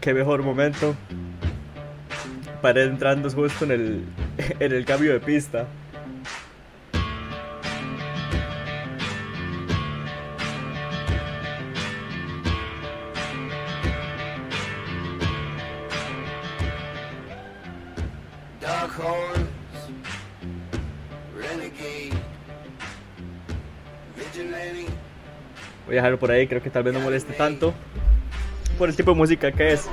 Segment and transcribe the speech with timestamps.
[0.00, 0.94] qué mejor momento
[2.62, 4.04] para ir entrando justo en el,
[4.60, 5.66] en el cambio de pista.
[25.86, 27.72] Voy a dejarlo por ahí, creo que tal vez no moleste tanto
[28.78, 29.86] por el tipo de música que es.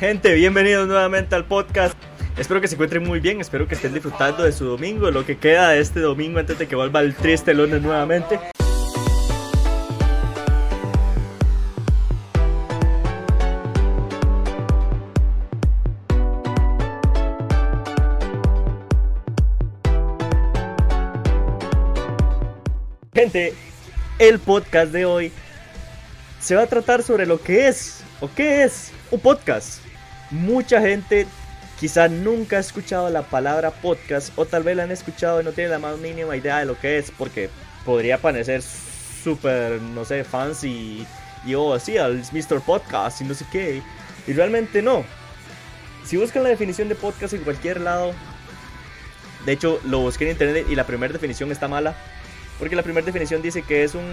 [0.00, 1.96] Gente, bienvenidos nuevamente al podcast.
[2.36, 5.38] Espero que se encuentren muy bien, espero que estén disfrutando de su domingo, lo que
[5.38, 8.40] queda de este domingo antes de que vuelva el triste lunes nuevamente.
[23.14, 23.54] Gente,
[24.18, 25.32] el podcast de hoy
[26.40, 29.80] se va a tratar sobre lo que es o qué es un podcast.
[30.30, 31.26] Mucha gente
[31.80, 35.52] quizá nunca ha escuchado la palabra podcast o tal vez la han escuchado y no
[35.52, 37.50] tiene la más mínima idea de lo que es porque
[37.84, 41.06] podría parecer súper, no sé, fancy
[41.46, 42.60] y oh, sí, al Mr.
[42.60, 43.82] Podcast y no sé qué.
[44.26, 45.04] Y realmente no.
[46.04, 48.12] Si buscan la definición de podcast en cualquier lado,
[49.46, 51.94] de hecho lo busqué en internet y la primera definición está mala.
[52.58, 54.04] Porque la primera definición dice que es un,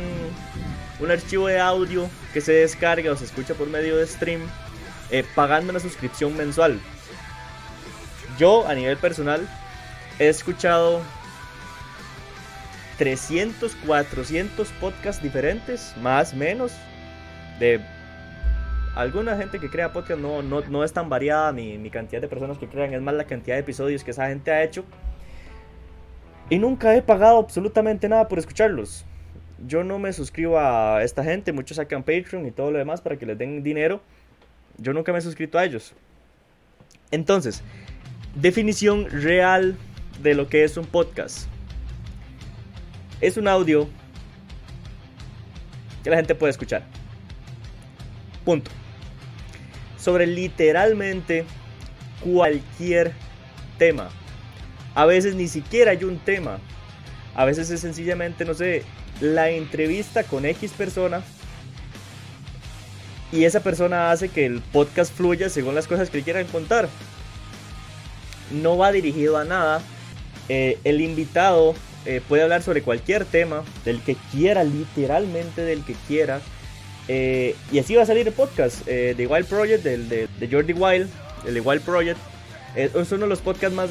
[0.99, 4.41] un archivo de audio que se descarga o se escucha por medio de stream
[5.11, 6.79] eh, pagando una suscripción mensual.
[8.37, 9.47] Yo a nivel personal
[10.19, 11.01] he escuchado
[12.97, 16.71] 300, 400 podcasts diferentes, más menos,
[17.59, 17.81] de
[18.95, 20.19] alguna gente que crea podcast.
[20.19, 23.15] No, no, no es tan variada mi, mi cantidad de personas que crean, es más
[23.15, 24.85] la cantidad de episodios que esa gente ha hecho.
[26.49, 29.05] Y nunca he pagado absolutamente nada por escucharlos.
[29.59, 33.17] Yo no me suscribo a esta gente, muchos sacan Patreon y todo lo demás para
[33.17, 34.01] que les den dinero.
[34.77, 35.93] Yo nunca me he suscrito a ellos.
[37.11, 37.63] Entonces,
[38.35, 39.77] definición real
[40.21, 41.47] de lo que es un podcast.
[43.21, 43.87] Es un audio
[46.03, 46.83] que la gente puede escuchar.
[48.43, 48.69] Punto.
[49.97, 51.45] Sobre literalmente
[52.21, 53.13] cualquier
[53.77, 54.09] tema.
[54.93, 56.59] A veces ni siquiera hay un tema.
[57.33, 58.83] A veces es sencillamente, no sé,
[59.21, 61.23] la entrevista con X persona.
[63.31, 66.87] Y esa persona hace que el podcast fluya según las cosas que quieran contar.
[68.51, 69.81] No va dirigido a nada.
[70.47, 71.73] Eh, el invitado
[72.05, 76.39] eh, puede hablar sobre cualquier tema, del que quiera, literalmente del que quiera.
[77.07, 81.09] Eh, y así va a salir el podcast de Wild Project, del, de, Jordi Wild,
[81.47, 82.19] el de Wild Project.
[82.75, 83.89] es uno de los podcasts más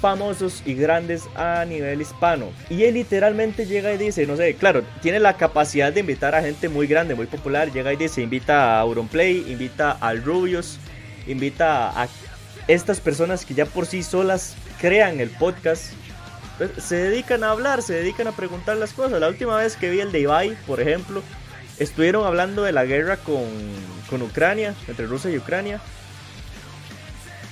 [0.00, 2.50] famosos y grandes a nivel hispano.
[2.70, 6.42] Y él literalmente llega y dice, no sé, claro, tiene la capacidad de invitar a
[6.42, 7.72] gente muy grande, muy popular.
[7.72, 10.78] Llega y dice, invita a Auronplay, invita al Rubius,
[11.26, 12.08] invita a
[12.68, 15.92] estas personas que ya por sí solas crean el podcast.
[16.58, 19.20] Pues, se dedican a hablar, se dedican a preguntar las cosas.
[19.20, 21.22] La última vez que vi el de Ibai, por ejemplo,
[21.78, 23.44] estuvieron hablando de la guerra con,
[24.08, 25.80] con Ucrania, entre Rusia y Ucrania.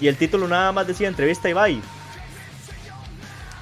[0.01, 1.81] Y el título nada más decía entrevista a Ibai.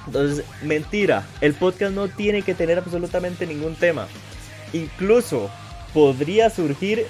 [0.05, 4.07] Entonces, mentira, el podcast no tiene que tener absolutamente ningún tema.
[4.73, 5.49] Incluso
[5.93, 7.05] podría surgir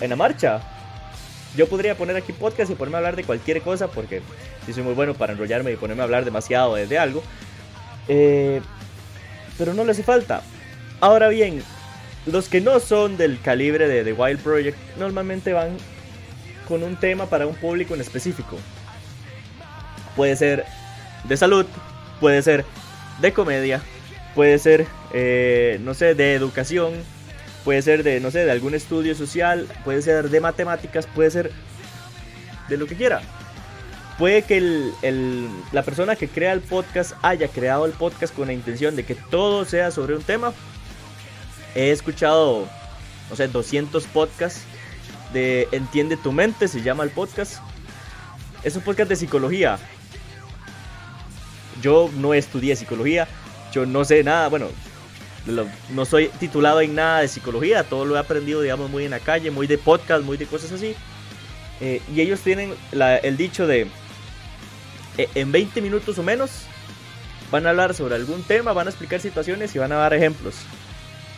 [0.00, 0.60] en la marcha.
[1.56, 4.22] Yo podría poner aquí podcast y ponerme a hablar de cualquier cosa porque
[4.64, 7.22] si soy muy bueno para enrollarme y ponerme a hablar demasiado de, algo.
[8.06, 8.60] Eh,
[9.56, 10.42] pero no le hace falta.
[11.00, 11.62] Ahora bien,
[12.26, 15.76] los que no son del calibre de The Wild Project normalmente van
[16.66, 18.56] con un tema para un público en específico.
[20.14, 20.64] Puede ser
[21.24, 21.66] de salud,
[22.20, 22.64] puede ser
[23.20, 23.80] de comedia,
[24.34, 26.92] puede ser, eh, no sé, de educación,
[27.64, 31.52] puede ser de, no sé, de algún estudio social, puede ser de matemáticas, puede ser
[32.68, 33.20] de lo que quiera.
[34.18, 38.52] Puede que el, la persona que crea el podcast haya creado el podcast con la
[38.52, 40.52] intención de que todo sea sobre un tema.
[41.74, 42.66] He escuchado,
[43.30, 44.62] no sé, 200 podcasts
[45.32, 47.60] de Entiende tu mente, se llama el podcast.
[48.64, 49.78] Es un podcast de psicología.
[51.82, 53.28] Yo no estudié psicología,
[53.72, 54.68] yo no sé nada, bueno,
[55.90, 59.20] no soy titulado en nada de psicología, todo lo he aprendido, digamos, muy en la
[59.20, 60.94] calle, muy de podcast, muy de cosas así.
[61.80, 63.86] Eh, y ellos tienen el dicho de,
[65.16, 66.62] eh, en 20 minutos o menos,
[67.50, 70.54] van a hablar sobre algún tema, van a explicar situaciones y van a dar ejemplos.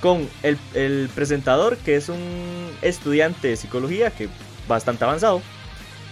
[0.00, 4.28] Con el, presentador, que es un estudiante de psicología, que
[4.66, 5.42] bastante avanzado,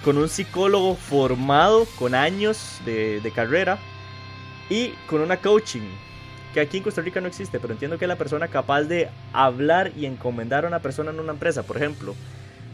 [0.04, 3.78] con un psicólogo formado con años de carrera,
[4.70, 5.88] y con una coaching,
[6.54, 9.92] que aquí en Costa Rica no existe, pero entiendo que la persona capaz de hablar
[9.96, 12.14] y encomendar a una persona en una empresa, por ejemplo,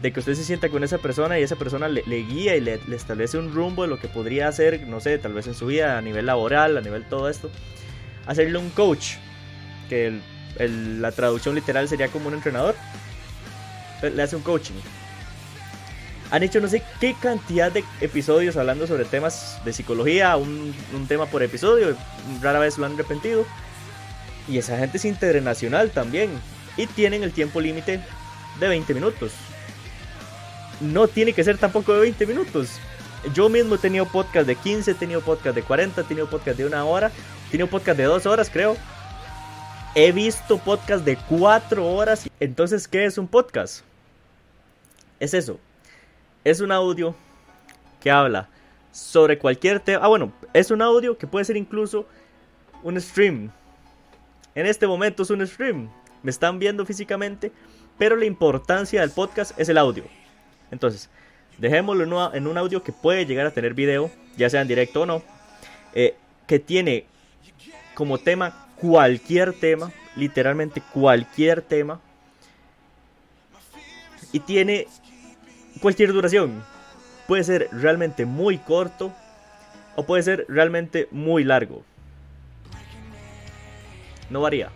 [0.01, 2.79] de que usted se sienta con esa persona y esa persona le, guía y le,
[2.87, 5.67] le, establece un rumbo de lo que podría hacer, no sé, tal vez en su
[5.67, 7.49] vida, a nivel laboral, a nivel todo esto.
[8.27, 9.15] Hacerle un coach,
[9.89, 10.19] que
[10.57, 12.75] el, la traducción literal sería como un entrenador.
[14.01, 14.73] Le hace un coaching.
[16.35, 21.07] Han hecho no sé qué cantidad de episodios hablando sobre temas de psicología, un, un
[21.07, 21.95] tema por episodio,
[22.41, 23.45] rara vez lo han repetido.
[24.49, 26.31] Y esa gente es internacional también.
[26.75, 28.01] Y tienen el tiempo límite
[28.59, 29.31] de 20 minutos.
[30.81, 32.79] No tiene que ser tampoco de 20 minutos.
[33.33, 36.57] Yo mismo he tenido podcast de 15, he tenido podcast de 40, he tenido podcast
[36.57, 37.13] de una hora,
[37.47, 38.75] he tenido podcast de 2 horas creo.
[39.95, 42.29] He visto podcast de 4 horas.
[42.41, 43.85] Entonces, ¿qué es un podcast?
[45.21, 45.57] Es eso.
[46.45, 47.15] Es un audio
[47.99, 48.47] que habla
[48.91, 50.05] sobre cualquier tema.
[50.05, 52.05] Ah, bueno, es un audio que puede ser incluso
[52.83, 53.49] un stream.
[54.53, 55.89] En este momento es un stream.
[56.21, 57.51] Me están viendo físicamente,
[57.97, 60.03] pero la importancia del podcast es el audio.
[60.69, 61.09] Entonces,
[61.57, 65.05] dejémoslo en un audio que puede llegar a tener video, ya sea en directo o
[65.07, 65.23] no,
[65.93, 66.15] eh,
[66.45, 67.07] que tiene
[67.95, 71.99] como tema cualquier tema, literalmente cualquier tema,
[74.31, 74.87] y tiene
[75.79, 76.63] cualquier duración.
[77.27, 79.13] Puede ser realmente muy corto
[79.95, 81.83] o puede ser realmente muy largo.
[84.29, 84.69] No varía.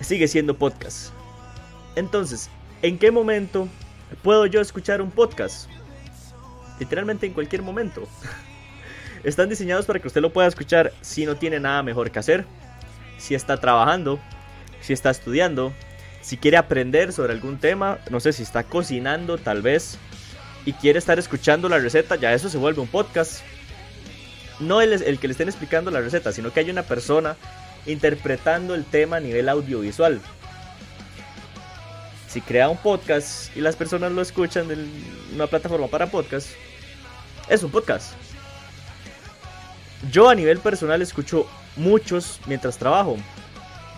[0.00, 1.12] Sigue siendo podcast.
[1.96, 2.50] Entonces,
[2.82, 3.68] ¿en qué momento
[4.22, 5.70] puedo yo escuchar un podcast?
[6.78, 8.08] Literalmente en cualquier momento.
[9.24, 12.44] Están diseñados para que usted lo pueda escuchar si no tiene nada mejor que hacer,
[13.16, 14.18] si está trabajando,
[14.82, 15.72] si está estudiando,
[16.24, 19.98] si quiere aprender sobre algún tema, no sé si está cocinando tal vez
[20.64, 23.42] y quiere estar escuchando la receta, ya eso se vuelve un podcast.
[24.58, 27.36] No el, el que le estén explicando la receta, sino que hay una persona
[27.84, 30.18] interpretando el tema a nivel audiovisual.
[32.26, 34.90] Si crea un podcast y las personas lo escuchan en
[35.34, 36.48] una plataforma para podcast,
[37.50, 38.14] es un podcast.
[40.10, 43.18] Yo a nivel personal escucho muchos mientras trabajo.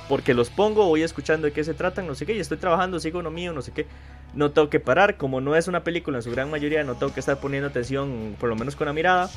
[0.08, 3.00] Porque los pongo, voy escuchando de qué se tratan, no sé qué, y estoy trabajando,
[3.00, 3.86] sigo uno mío, no sé qué.
[4.34, 7.12] No tengo que parar, como no es una película en su gran mayoría, no tengo
[7.12, 9.30] que estar poniendo atención, por lo menos con la mirada.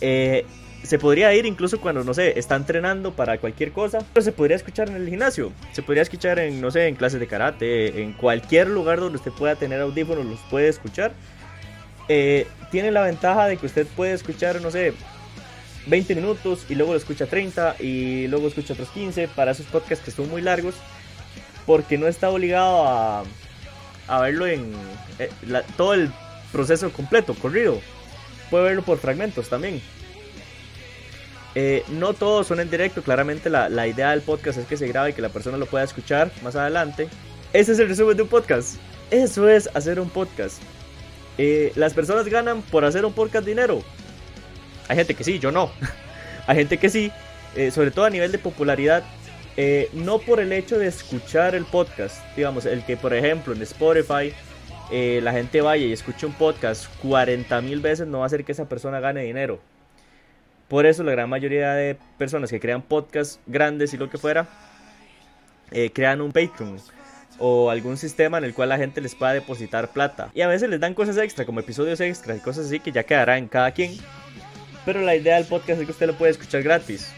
[0.00, 0.44] Eh,
[0.82, 3.98] se podría ir incluso cuando, no sé, está entrenando para cualquier cosa.
[4.12, 5.52] Pero se podría escuchar en el gimnasio.
[5.72, 8.02] Se podría escuchar en, no sé, en clases de karate.
[8.02, 11.12] En cualquier lugar donde usted pueda tener audífonos, los puede escuchar.
[12.08, 14.94] Eh, tiene la ventaja de que usted puede escuchar, no sé,
[15.88, 20.04] 20 minutos y luego lo escucha 30 y luego escucha otros 15 para esos podcasts
[20.04, 20.74] que son muy largos.
[21.66, 23.24] Porque no está obligado a,
[24.06, 24.72] a verlo en
[25.18, 25.30] eh,
[25.76, 26.10] todo el
[26.52, 27.80] proceso completo, corrido.
[28.50, 29.82] Puede verlo por fragmentos también.
[31.54, 34.86] Eh, no todos son en directo, claramente la, la, idea del podcast es que se
[34.86, 37.08] grabe y que la persona lo pueda escuchar más adelante.
[37.52, 38.76] Ese es el resumen de un podcast.
[39.10, 40.62] Eso es hacer un podcast.
[41.38, 43.82] Eh, las personas ganan por hacer un podcast dinero.
[44.88, 45.70] Hay gente que sí, yo no.
[46.46, 47.12] Hay gente que sí,
[47.54, 49.04] eh, sobre todo a nivel de popularidad.
[49.56, 53.60] Eh, no por el hecho de escuchar el podcast, digamos, el que por ejemplo en
[53.62, 54.32] Spotify
[54.92, 58.44] eh, la gente vaya y escuche un podcast 40 mil veces no va a hacer
[58.44, 59.58] que esa persona gane dinero.
[60.68, 64.46] Por eso la gran mayoría de personas que crean podcasts grandes y lo que fuera,
[65.92, 66.78] crean un Patreon
[67.38, 70.30] o algún sistema en el cual la gente les pueda depositar plata.
[70.34, 73.04] Y a veces les dan cosas extra, como episodios extras y cosas así que ya
[73.04, 73.96] quedará en cada quien.
[74.84, 77.12] Pero la idea del podcast es que usted lo puede escuchar gratis.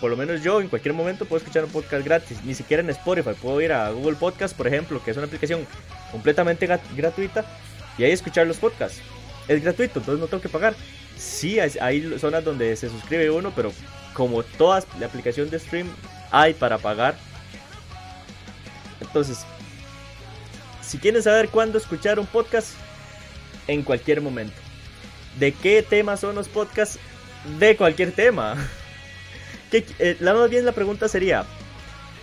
[0.00, 2.38] Por lo menos yo en cualquier momento puedo escuchar un podcast gratis.
[2.44, 3.30] Ni siquiera en Spotify.
[3.40, 5.66] Puedo ir a Google Podcast, por ejemplo, que es una aplicación
[6.12, 7.44] completamente gratuita.
[7.96, 9.00] Y ahí escuchar los podcasts.
[9.48, 10.74] Es gratuito, entonces no tengo que pagar.
[11.16, 13.72] Sí, hay zonas donde se suscribe uno, pero
[14.12, 15.88] como todas la aplicación de stream
[16.30, 17.16] hay para pagar.
[19.00, 19.38] Entonces,
[20.82, 22.74] si quieren saber cuándo escuchar un podcast,
[23.66, 24.56] en cualquier momento.
[25.38, 26.98] ¿De qué temas son los podcasts?
[27.58, 28.56] De cualquier tema.
[29.70, 31.44] ¿Qué, eh, la más bien la pregunta sería,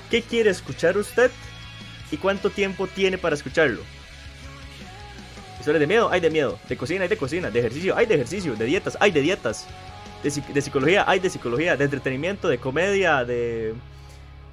[0.09, 1.31] ¿qué quiere escuchar usted?
[2.11, 3.81] ¿Y cuánto tiempo tiene para escucharlo?
[5.59, 6.09] ¿Historias de miedo?
[6.11, 6.59] Hay de miedo.
[6.69, 7.03] ¿De cocina?
[7.03, 7.49] Hay de cocina.
[7.49, 7.95] ¿De ejercicio?
[7.95, 8.55] Hay de ejercicio.
[8.55, 8.97] ¿De dietas?
[8.99, 9.67] Hay de dietas.
[10.21, 11.05] ¿De, de psicología?
[11.07, 11.75] Hay de psicología.
[11.75, 12.47] ¿De entretenimiento?
[12.47, 13.23] ¿De comedia?
[13.23, 13.73] ¿De...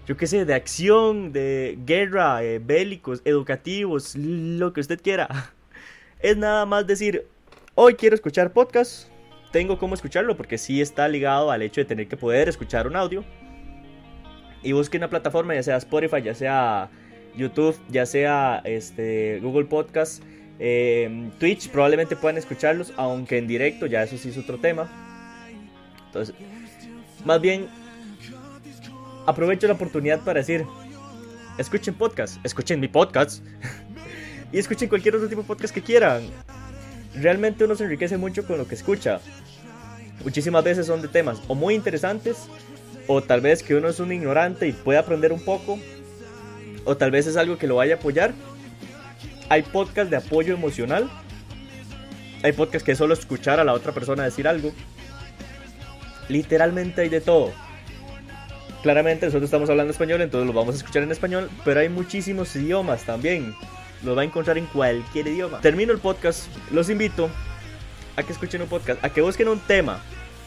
[0.07, 5.28] Yo qué sé, de acción, de guerra, eh, bélicos, educativos, lo que usted quiera.
[6.21, 7.26] Es nada más decir,
[7.75, 9.09] Hoy quiero escuchar podcast.
[9.50, 12.97] Tengo cómo escucharlo porque sí está ligado al hecho de tener que poder escuchar un
[12.97, 13.25] audio.
[14.62, 16.91] Y busque una plataforma, ya sea Spotify, ya sea
[17.35, 20.23] YouTube, ya sea este, Google Podcast,
[20.59, 24.87] eh, Twitch, probablemente puedan escucharlos, aunque en directo, ya eso sí es otro tema.
[26.09, 26.35] Entonces,
[27.25, 27.69] más bien,
[29.25, 30.67] aprovecho la oportunidad para decir,
[31.57, 33.43] escuchen podcast, escuchen mi podcast
[34.52, 36.23] y escuchen cualquier otro tipo de podcast que quieran.
[37.14, 39.21] Realmente uno se enriquece mucho con lo que escucha.
[40.25, 42.47] Muchísimas veces son de temas o muy interesantes
[43.07, 45.78] o tal vez que uno es un ignorante y puede aprender un poco
[46.85, 48.33] o tal vez es algo que lo vaya a apoyar.
[49.49, 51.11] Hay podcast de apoyo emocional.
[52.42, 54.73] Hay podcast que solo escuchar a la otra persona decir algo.
[56.28, 57.52] Literalmente hay de todo.
[58.83, 62.54] Claramente nosotros estamos hablando español, entonces lo vamos a escuchar en español, pero hay muchísimos
[62.57, 63.54] idiomas también.
[64.04, 65.61] Lo va a encontrar en cualquier idioma.
[65.61, 67.30] Termino el podcast, los invito
[68.16, 70.00] a que escuchen un podcast, a que busquen un tema,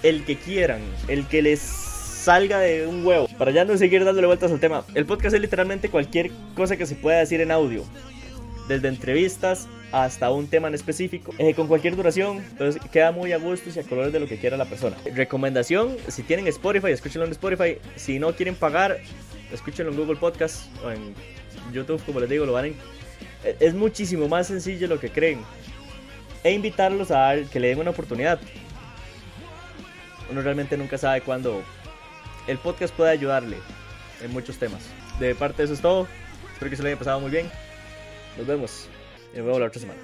[0.04, 4.28] el que quieran, el que les salga de un huevo, para ya no seguir dándole
[4.28, 4.84] vueltas al tema.
[4.94, 7.84] El podcast es literalmente cualquier cosa que se pueda decir en audio,
[8.68, 13.38] desde entrevistas hasta un tema en específico, eh, con cualquier duración, entonces queda muy a
[13.38, 14.98] gusto y a colores de lo que quiera la persona.
[15.14, 19.00] Recomendación, si tienen Spotify, escúchenlo en Spotify, si no quieren pagar,
[19.54, 21.14] escúchenlo en Google Podcast o en
[21.72, 22.76] YouTube, como les digo, lo van en...
[23.44, 25.42] Eh, Es muchísimo más sencillo de lo que creen.
[26.44, 28.40] E invitarlos a que le den una oportunidad.
[30.30, 31.64] Uno realmente nunca sabe cuándo
[32.48, 33.58] el podcast puede ayudarle
[34.24, 34.82] en muchos temas.
[35.20, 36.08] De parte eso es todo.
[36.54, 37.50] Espero que se lo haya pasado muy bien.
[38.38, 38.88] Nos vemos.
[39.34, 40.00] Y nos vemos la otra semana.